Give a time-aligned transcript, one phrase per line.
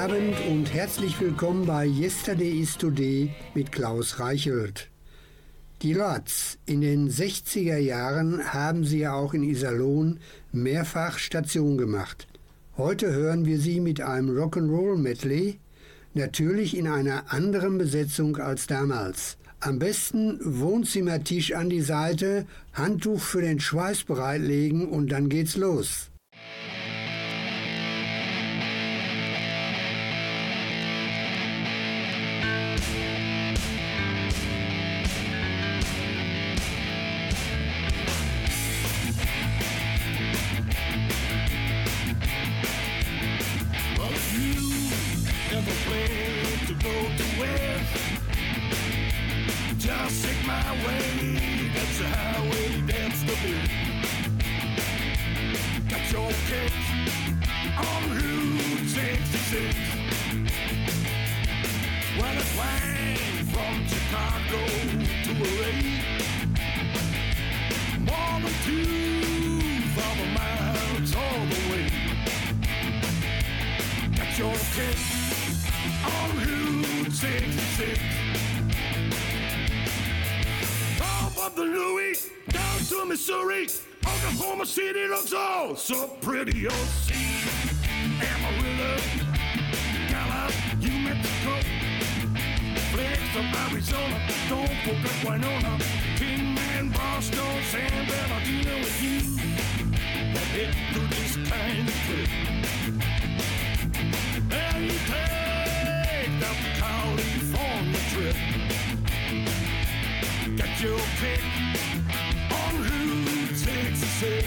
[0.00, 4.88] Abend und herzlich willkommen bei Yesterday is Today mit Klaus Reichelt.
[5.82, 6.56] Die Rats.
[6.64, 10.18] In den 60er Jahren haben sie ja auch in Iserlohn
[10.52, 12.26] mehrfach Station gemacht.
[12.78, 15.58] Heute hören wir sie mit einem Rock'n'Roll Medley,
[16.14, 19.36] natürlich in einer anderen Besetzung als damals.
[19.60, 26.09] Am besten Wohnzimmertisch an die Seite, Handtuch für den Schweiß bereitlegen und dann geht's los.
[50.70, 51.70] Just take my way.
[51.74, 53.70] That's the highway, that's the beat.
[55.88, 56.72] Got your kick
[57.78, 59.76] on Route 66.
[62.18, 64.60] When it's flying from Chicago
[65.24, 65.72] to LA,
[67.98, 69.60] more than two
[69.96, 71.86] thousand miles all the way.
[74.16, 74.98] Got your kick
[76.04, 78.29] on Route 66.
[81.50, 83.66] Of the Louis, down to Missouri.
[84.06, 86.58] Oklahoma City looks all so pretty.
[86.58, 87.42] You'll see
[88.20, 88.96] Amarillo,
[90.08, 91.60] Gallup, New Mexico.
[92.92, 94.18] Flex of Arizona,
[94.48, 95.78] don't forget Winona.
[96.16, 99.20] Kingman, Boston, San Bernardino with you.
[100.34, 102.30] That hit through this kind of trip.
[104.52, 108.79] And you take the California trip
[110.82, 111.42] your pick
[112.50, 114.44] on who takes a sip.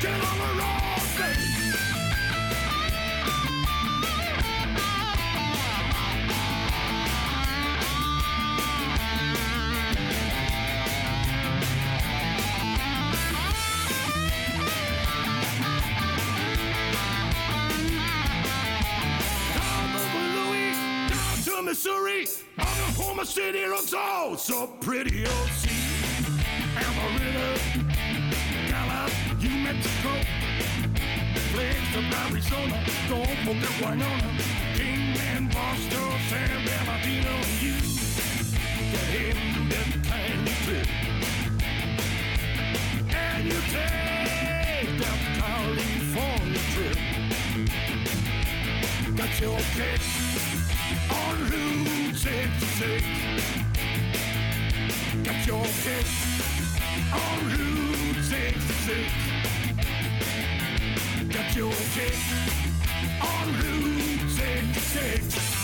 [0.00, 1.52] Get on the road, baby.
[21.62, 22.41] Missouri!
[23.12, 23.22] Down.
[23.22, 25.18] Oklahoma City looks all so pretty.
[25.18, 25.70] You'll see
[26.76, 27.56] Amarillo,
[28.68, 30.10] Gallup, New Mexico.
[31.52, 34.30] Flags of Arizona, don't forget Winona.
[34.74, 37.76] Kingman, Boston, San Bernardino, you.
[38.92, 40.88] Get him that kind of trip.
[43.14, 46.98] And you take that California trip.
[49.16, 50.00] Got your kick
[51.50, 53.04] losing sick.
[55.24, 56.06] Got your kick
[57.12, 59.10] on losing sick.
[61.30, 62.18] Got your kick
[63.20, 65.61] on losing sick.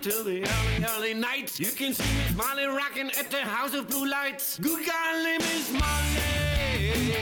[0.00, 3.88] Till the early, early night, you can see Miss Molly rocking at the House of
[3.88, 4.58] Blue Lights.
[4.58, 7.14] Good golly, Miss Molly,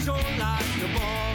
[0.00, 1.31] so like the ball.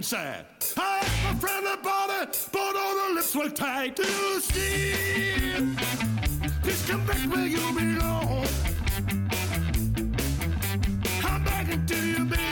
[0.00, 0.46] Inside.
[0.78, 3.98] I asked my friend about it, but all the lips were tight.
[3.98, 5.76] Lucille,
[6.62, 8.46] please come back where you belong.
[11.22, 12.49] I'm begging to you, baby,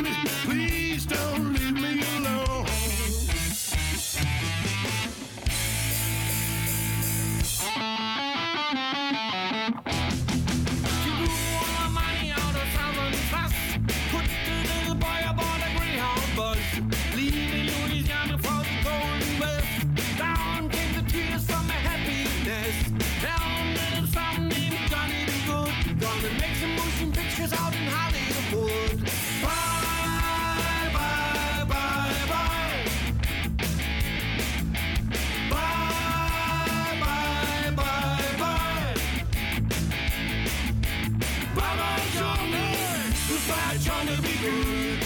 [43.68, 45.04] Goodbye, Johnny, be good.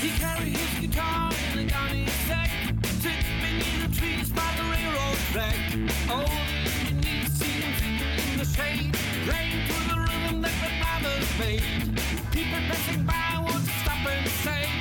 [0.00, 2.50] He carried his guitar in a Johnny sack,
[3.00, 5.56] sitting in the trees by the railroad track.
[6.10, 6.24] Oh,
[6.84, 8.02] the seen him
[8.32, 8.92] in the shade,
[9.24, 11.62] playing to the rhythm that the brothers made.
[12.32, 14.79] People passing by would stop and say,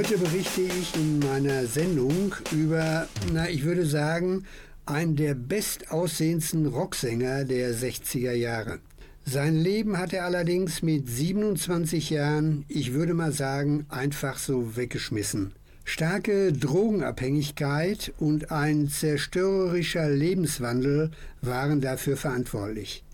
[0.00, 4.46] Heute berichte ich in meiner Sendung über, na, ich würde sagen,
[4.86, 8.78] einen der bestaussehendsten Rocksänger der 60er Jahre.
[9.26, 15.52] Sein Leben hat er allerdings mit 27 Jahren, ich würde mal sagen, einfach so weggeschmissen.
[15.84, 21.10] Starke Drogenabhängigkeit und ein zerstörerischer Lebenswandel
[21.42, 23.04] waren dafür verantwortlich.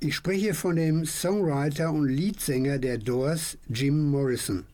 [0.00, 4.64] Ich spreche von dem Songwriter und Leadsänger der Doors, Jim Morrison.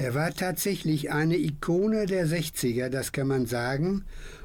[0.00, 4.04] Er war tatsächlich eine Ikone der 60er, das kann man sagen,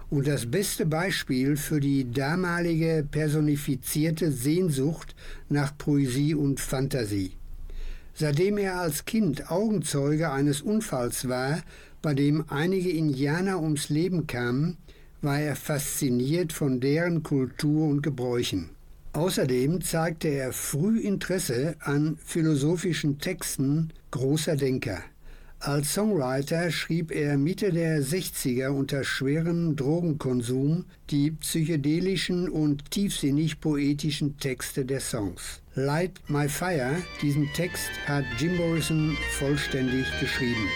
[0.10, 5.16] und das beste Beispiel für die damalige personifizierte Sehnsucht
[5.50, 7.34] nach Poesie und Fantasie.
[8.16, 11.62] Seitdem er als Kind Augenzeuge eines Unfalls war,
[12.02, 14.78] bei dem einige Indianer ums Leben kamen,
[15.22, 18.72] war er fasziniert von deren Kultur und Gebräuchen.
[19.14, 25.04] Außerdem zeigte er früh Interesse an philosophischen Texten großer Denker.
[25.66, 34.38] Als Songwriter schrieb er Mitte der 60er unter schwerem Drogenkonsum die psychedelischen und tiefsinnig poetischen
[34.38, 35.62] Texte der Songs.
[35.74, 40.68] Light My Fire, diesen Text hat Jim Morrison vollständig geschrieben.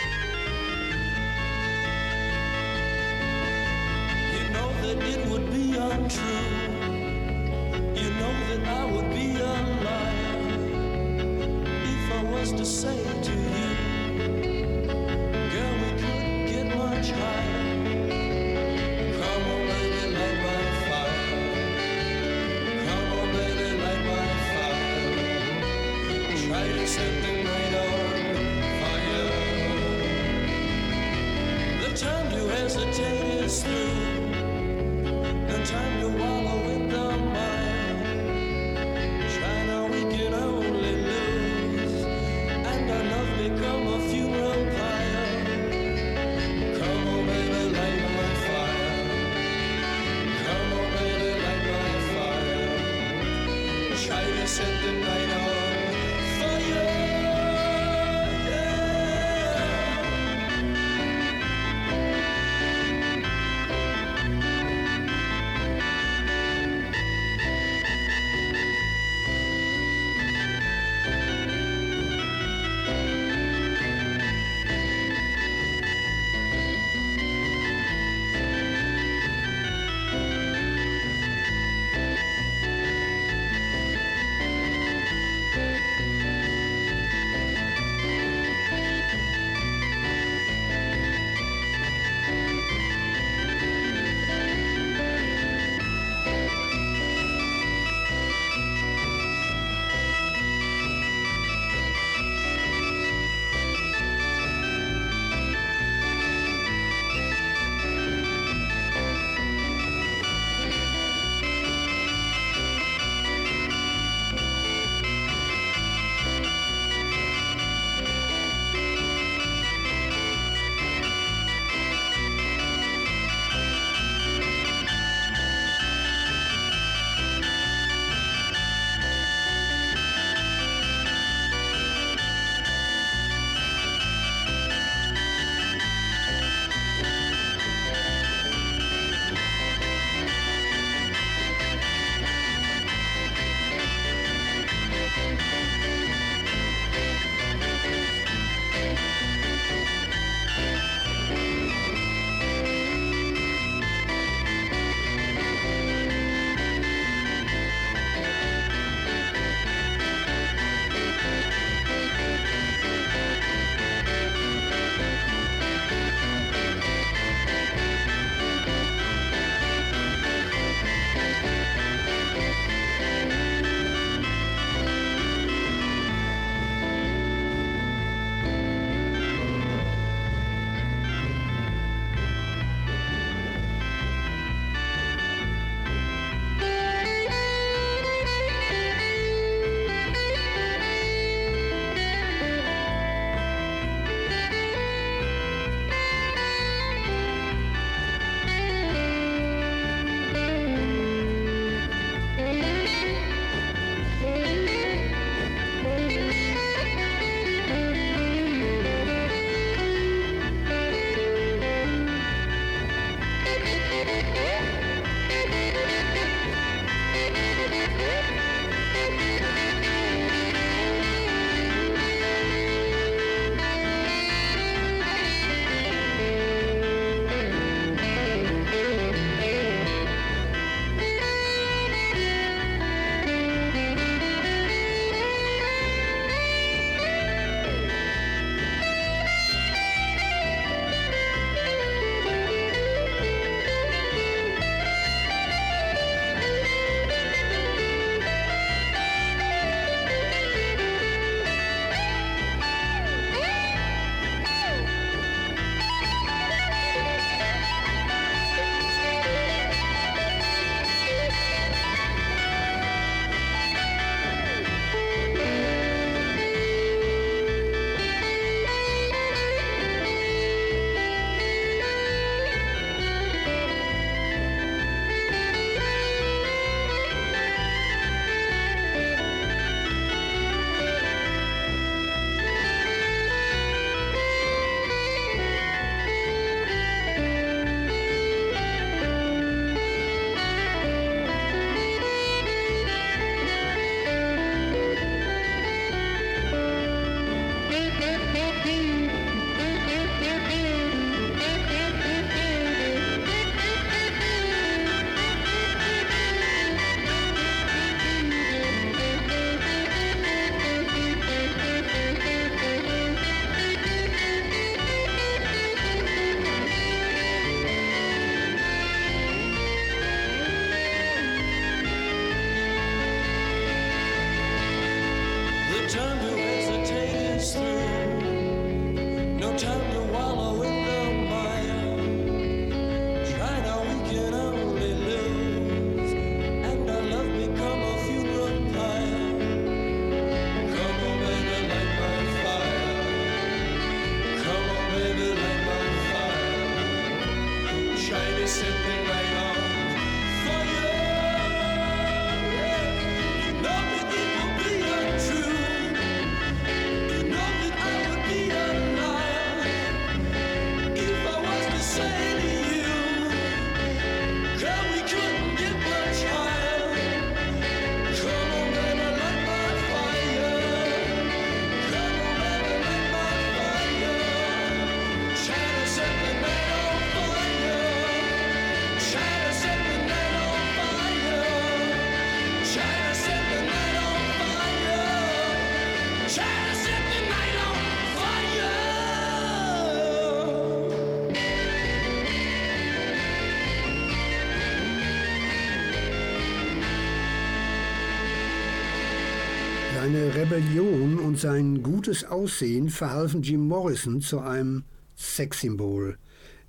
[400.57, 404.85] Rebellion und sein gutes Aussehen verhalfen Jim Morrison zu einem
[405.15, 406.17] Sexsymbol.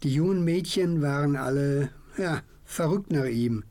[0.03, 3.65] Die jungen Mädchen waren alle, ja, verrückt nach ihm.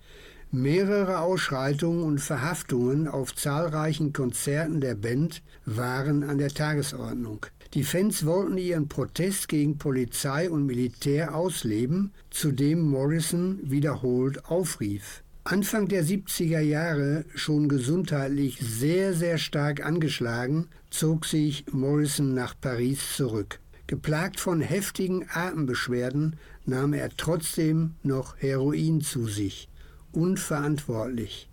[0.50, 7.46] Mehrere Ausschreitungen und Verhaftungen auf zahlreichen Konzerten der Band waren an der Tagesordnung.
[7.76, 15.22] Die Fans wollten ihren Protest gegen Polizei und Militär ausleben, zu dem Morrison wiederholt aufrief.
[15.50, 23.16] Anfang der 70er Jahre, schon gesundheitlich sehr, sehr stark angeschlagen, zog sich Morrison nach Paris
[23.16, 23.62] zurück.
[23.88, 29.70] Geplagt von heftigen Atembeschwerden nahm er trotzdem noch Heroin zu sich.
[30.12, 31.48] Unverantwortlich.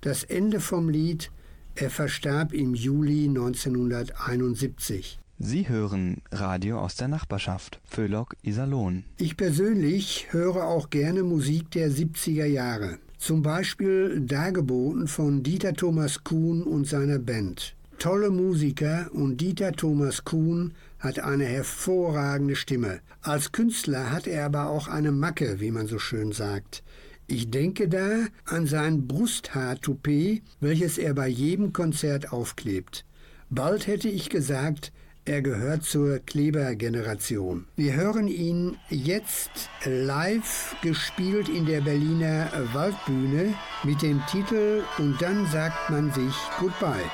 [0.00, 1.32] Das Ende vom Lied,
[1.74, 5.18] er verstarb im Juli 1971.
[5.40, 7.80] Sie hören Radio aus der Nachbarschaft.
[7.82, 9.02] Föhlock Iserlohn.
[9.18, 13.00] Ich persönlich höre auch gerne Musik der 70er Jahre.
[13.20, 17.76] Zum Beispiel dargeboten von Dieter Thomas Kuhn und seiner Band.
[17.98, 23.00] Tolle Musiker und Dieter Thomas Kuhn hat eine hervorragende Stimme.
[23.20, 26.82] Als Künstler hat er aber auch eine Macke, wie man so schön sagt.
[27.26, 33.04] Ich denke da an sein Brusthaar-Toupet, welches er bei jedem Konzert aufklebt.
[33.50, 34.92] Bald hätte ich gesagt,
[35.30, 37.64] er gehört zur Klebergeneration.
[37.76, 45.46] Wir hören ihn jetzt live gespielt in der Berliner Waldbühne mit dem Titel Und dann
[45.46, 47.08] sagt man sich Goodbye.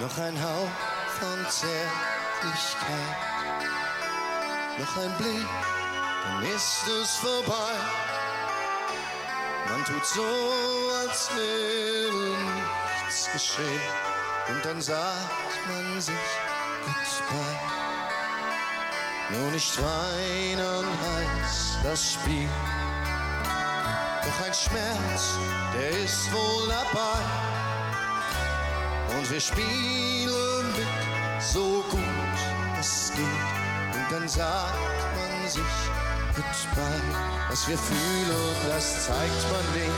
[0.00, 0.70] Noch ein Hauch
[1.18, 3.16] von Zärtlichkeit,
[4.78, 5.48] noch ein Blick,
[6.22, 7.74] dann ist es vorbei.
[9.68, 10.22] Man tut so,
[11.02, 12.36] als wäre
[13.02, 13.80] nichts geschehen,
[14.50, 16.14] und dann sagt man sich
[16.84, 17.58] Goodbye.
[19.30, 22.48] Nur nicht weinen heißt das Spiel,
[24.22, 25.38] doch ein Schmerz,
[25.74, 27.20] der ist wohl dabei.
[29.16, 32.00] Und wir spielen mit, so gut
[32.78, 33.26] es geht.
[33.94, 34.74] Und dann sagt
[35.14, 35.62] man sich
[36.34, 37.02] Goodbye.
[37.48, 39.90] Was wir fühlen, das zeigt man nicht.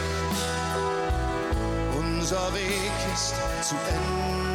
[1.98, 3.34] Unser Weg ist
[3.68, 4.51] zu Ende.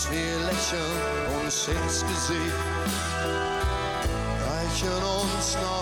[0.00, 2.54] Und wir lächeln uns ins Gesicht.
[4.46, 5.79] Reichen uns noch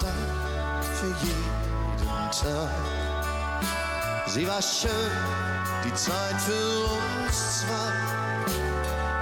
[0.00, 2.70] Dank für jeden Tag.
[4.26, 4.90] Sie war schön,
[5.84, 6.84] die Zeit für
[7.26, 7.92] uns zwei.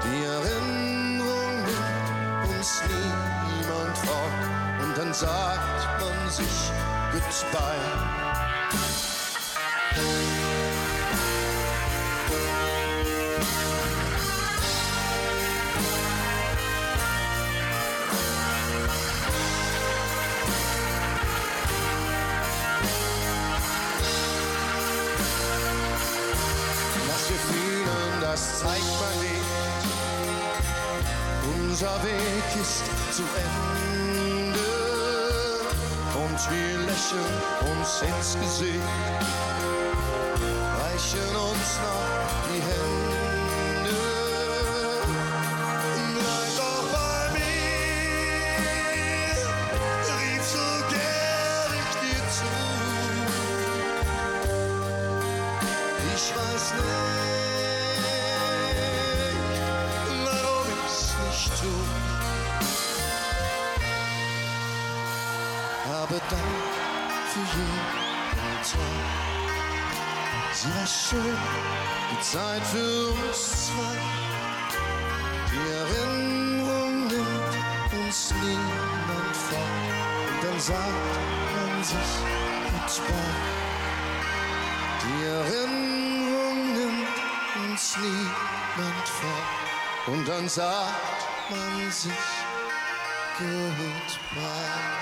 [0.05, 4.85] Die Erinnerung nimmt uns niemand fort.
[4.85, 6.71] Und dann sagt man sich
[7.13, 8.20] Goodbye.
[28.41, 29.51] Das zeigt man nicht.
[31.59, 34.61] Unser Weg ist zu Ende
[36.15, 37.37] und wir lächeln
[37.71, 38.81] uns ins Gesicht,
[40.81, 42.20] reichen uns noch
[80.61, 82.13] sagt man sich
[82.65, 83.15] goodbye.
[85.03, 90.09] Die Erinnerung nimmt uns niemand fort.
[90.09, 92.13] Und dann sagt man sich
[93.39, 95.00] goodbye.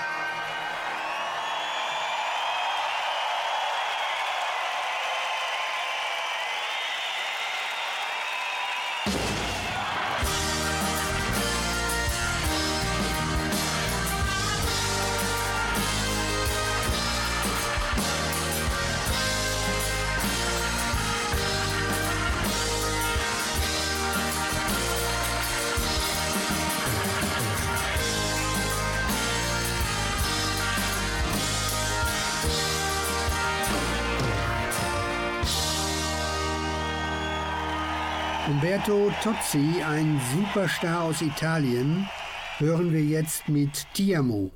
[38.49, 42.09] Umberto Tozzi, ein Superstar aus Italien,
[42.57, 44.49] hören wir jetzt mit Tiamo.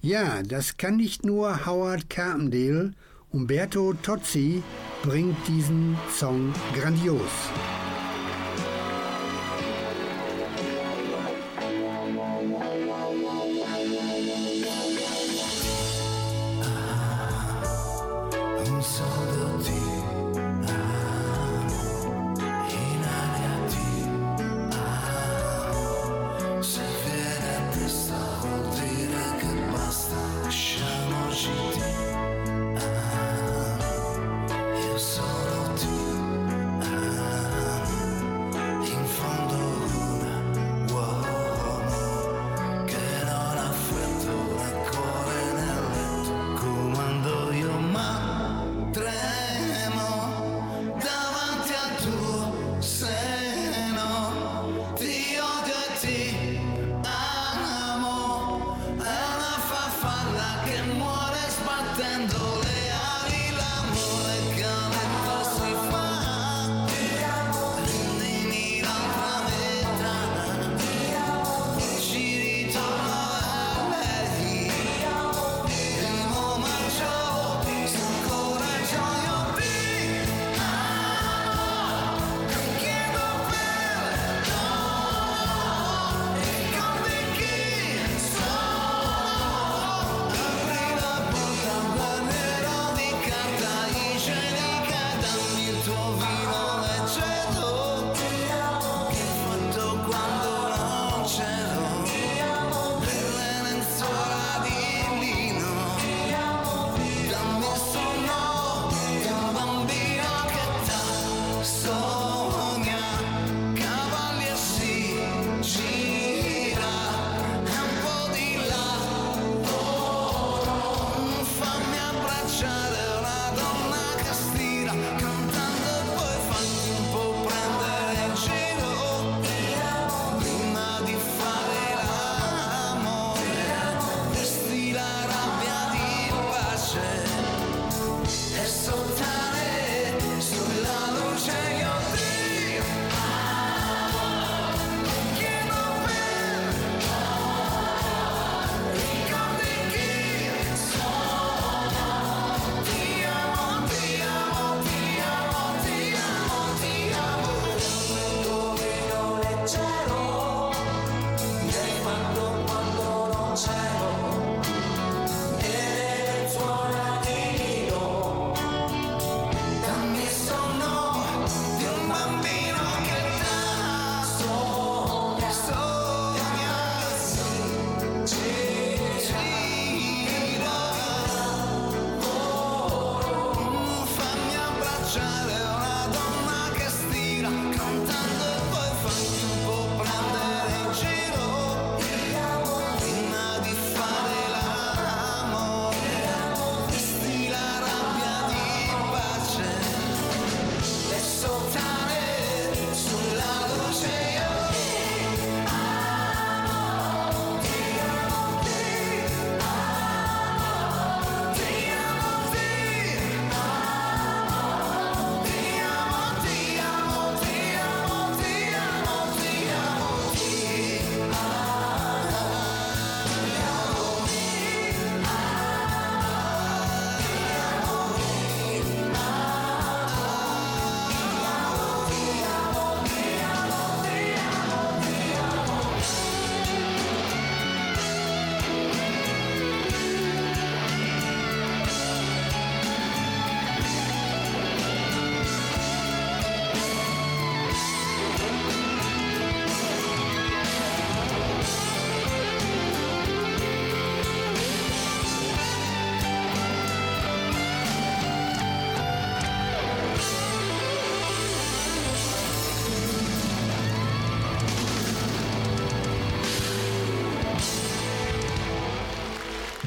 [0.00, 2.94] Ja, das kann nicht nur Howard Carpendale,
[3.32, 4.62] Umberto Tozzi
[5.02, 7.50] bringt diesen Song grandios.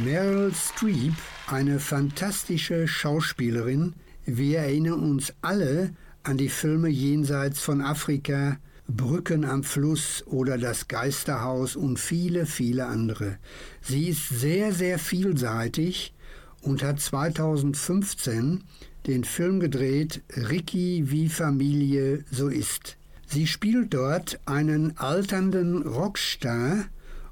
[0.10, 1.16] Meryl Streep,
[1.48, 3.94] eine fantastische Schauspielerin.
[4.24, 5.92] Wir erinnern uns alle
[6.24, 8.56] an die Filme Jenseits von Afrika,
[8.88, 13.38] Brücken am Fluss oder Das Geisterhaus und viele, viele andere.
[13.82, 16.14] Sie ist sehr, sehr vielseitig
[16.62, 18.64] und hat 2015
[19.08, 22.96] den Film gedreht Ricky wie Familie so ist.
[23.26, 26.86] Sie spielt dort einen alternden Rockstar,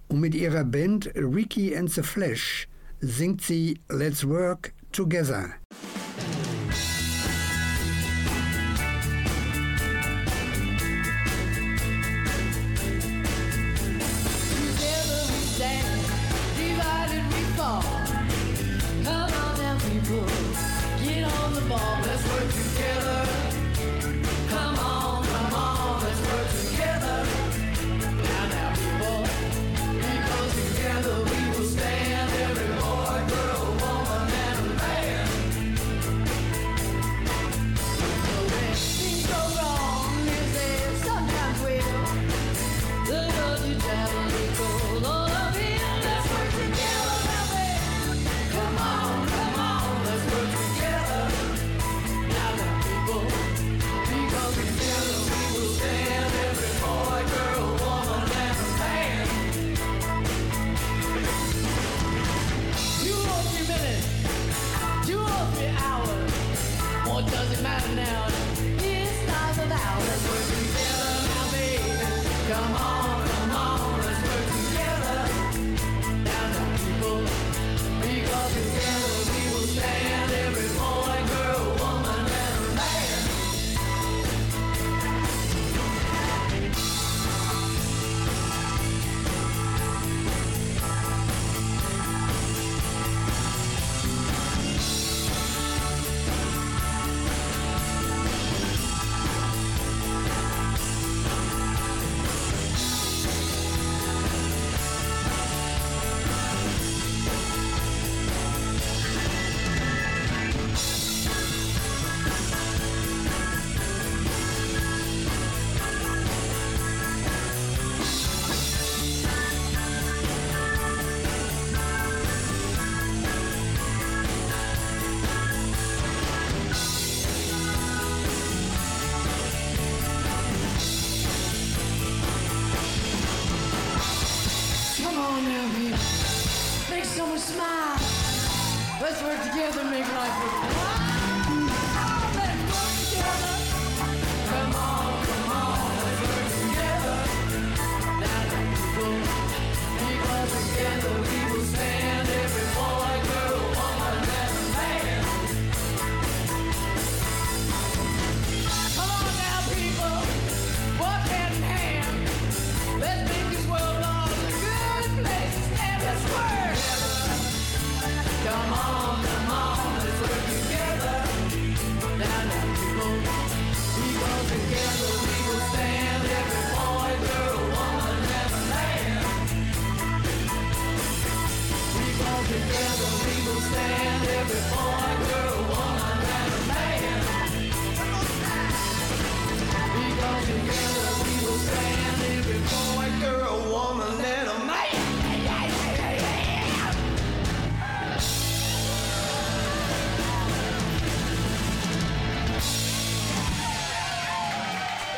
[0.08, 2.68] und mit ihrer Band Ricky and the Flash
[3.00, 5.56] singt sie Let's Work Together.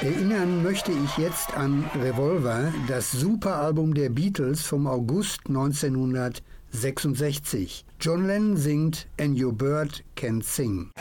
[0.08, 7.84] Erinnern möchte ich jetzt an Revolver, das Superalbum der Beatles vom August 1966.
[8.00, 10.92] John Lennon singt And Your Bird Can Sing.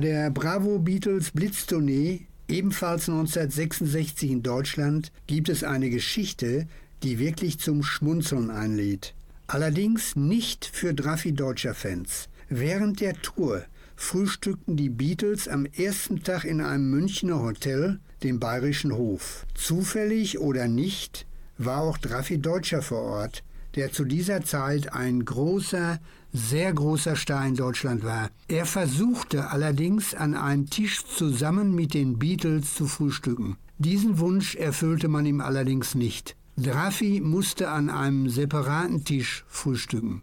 [0.00, 6.66] Bei der Bravo Beatles Blitztournee, ebenfalls 1966 in Deutschland, gibt es eine Geschichte,
[7.02, 9.12] die wirklich zum Schmunzeln einlädt.
[9.46, 12.30] Allerdings nicht für Draffi Deutscher Fans.
[12.48, 18.96] Während der Tour frühstückten die Beatles am ersten Tag in einem Münchner Hotel, dem Bayerischen
[18.96, 19.44] Hof.
[19.52, 21.26] Zufällig oder nicht,
[21.58, 23.42] war auch Draffi Deutscher vor Ort,
[23.74, 26.00] der zu dieser Zeit ein großer,
[26.32, 28.30] sehr großer Star in Deutschland war.
[28.48, 33.56] Er versuchte allerdings an einem Tisch zusammen mit den Beatles zu frühstücken.
[33.78, 36.36] Diesen Wunsch erfüllte man ihm allerdings nicht.
[36.56, 40.22] Draffi musste an einem separaten Tisch frühstücken.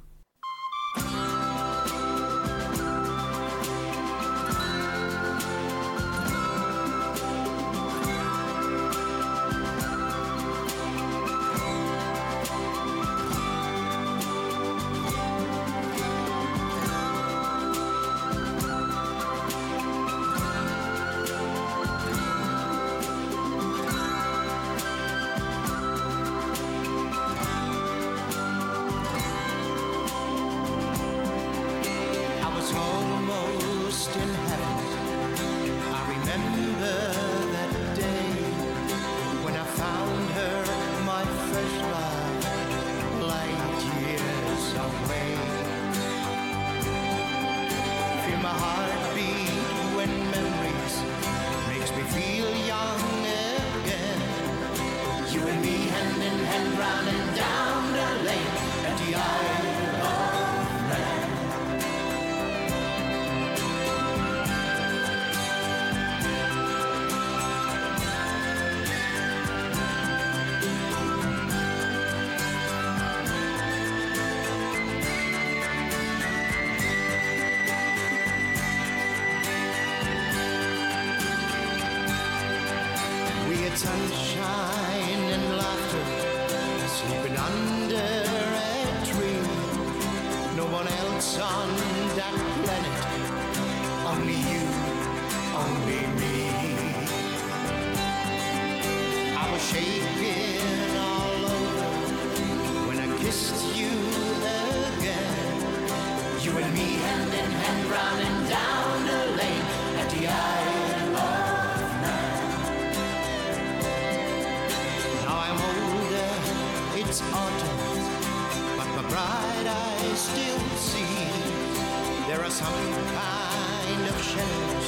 [122.48, 124.88] Are some kind of shadows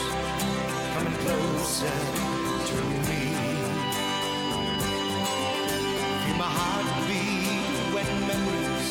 [0.93, 1.97] coming closer
[2.69, 2.75] to
[3.07, 3.23] me.
[6.23, 8.89] Feel my heart beat when memories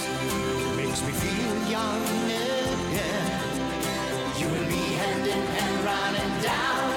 [0.76, 2.04] makes me feel young
[2.36, 3.40] again.
[4.38, 6.87] You and me hand in hand, running down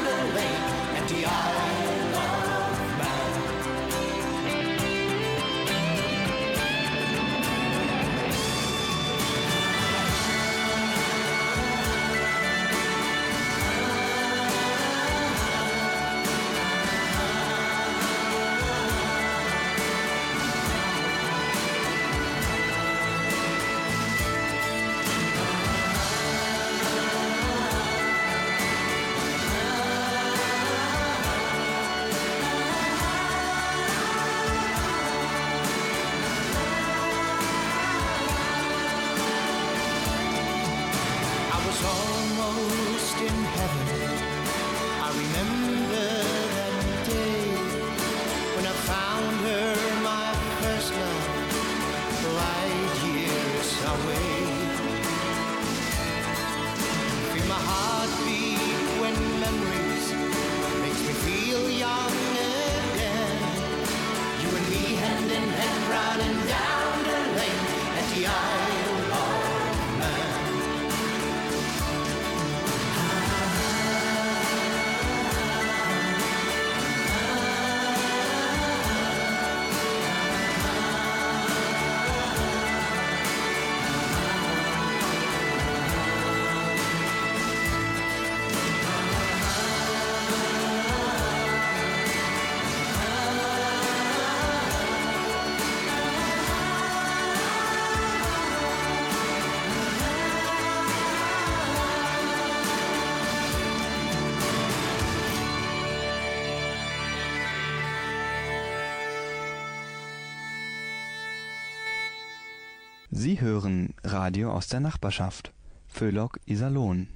[113.22, 115.54] Sie hören Radio aus der Nachbarschaft.
[115.86, 117.08] Föhlock Iserlohn.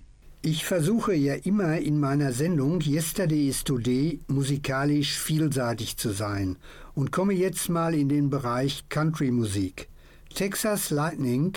[0.43, 6.57] Ich versuche ja immer in meiner Sendung Yesterday is Today musikalisch vielseitig zu sein
[6.93, 9.89] und komme jetzt mal in den Bereich Country Musik.
[10.35, 11.53] Texas Lightning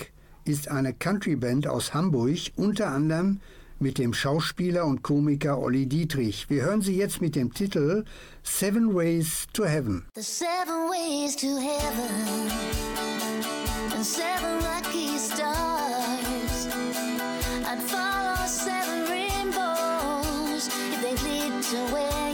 [0.47, 3.41] ist eine Country Band aus Hamburg, unter anderem
[3.81, 6.49] mit dem Schauspieler und Komiker Olli Dietrich.
[6.51, 8.05] Wir hören sie jetzt mit dem Titel
[8.43, 10.05] Seven Ways to Heaven.
[10.15, 12.51] The seven ways to heaven
[13.95, 16.69] and seven lucky stars
[17.67, 22.28] I'd follow seven rainbows if they lead to where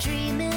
[0.00, 0.47] dreaming.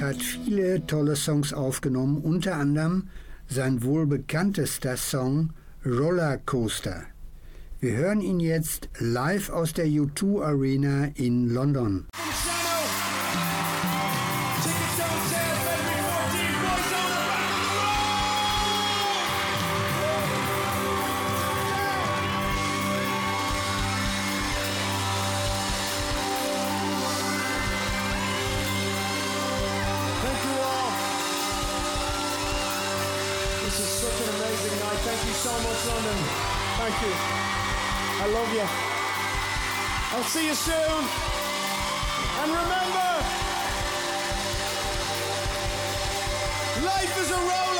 [0.00, 3.08] hat viele tolle Songs aufgenommen, unter anderem
[3.48, 5.50] sein wohl bekanntester Song
[5.84, 7.04] Rollercoaster.
[7.80, 12.06] Wir hören ihn jetzt live aus der U2 Arena in London.
[40.28, 41.04] see you soon.
[42.40, 43.08] And remember,
[46.84, 47.75] life is a roller.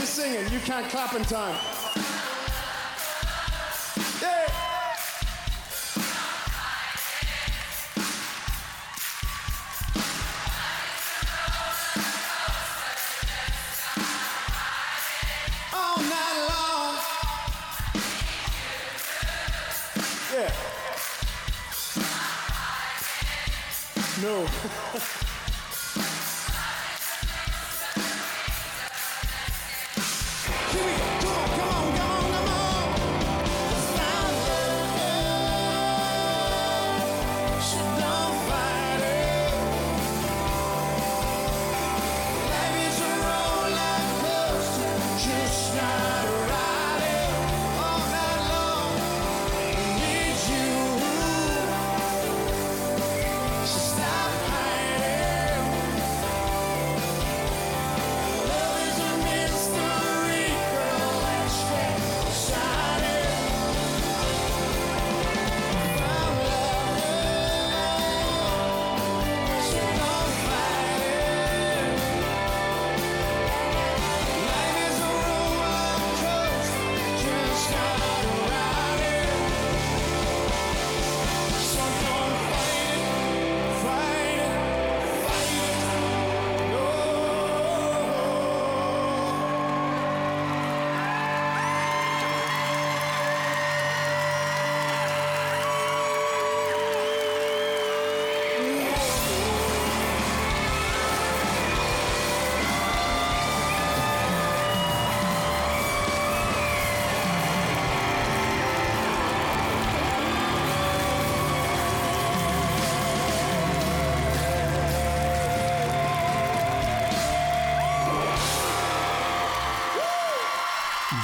[0.00, 0.50] You singing.
[0.50, 1.69] You can't clap in time.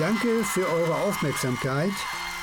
[0.06, 1.90] Danke für eure Aufmerksamkeit.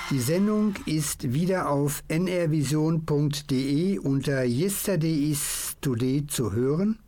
[0.09, 6.99] Die Sendung ist wieder auf nrvision.de unter Yesterday is Today zu hören.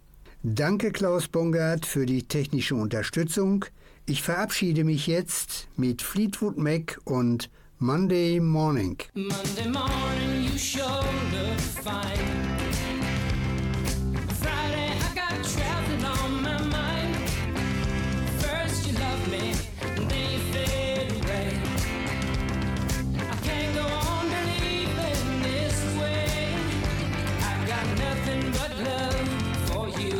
[0.43, 3.65] Danke Klaus Bongard für die technische Unterstützung.
[4.05, 7.49] Ich verabschiede mich jetzt mit Fleetwood Mac und
[7.79, 8.97] Monday Morning.
[9.13, 10.55] Monday morning you
[28.25, 29.27] nothing but love
[29.69, 30.19] for you.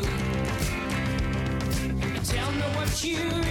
[2.23, 3.44] Tell me what you